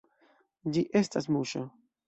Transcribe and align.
Ĝi 0.77 0.83
estas 1.03 1.31
muŝo. 1.37 1.65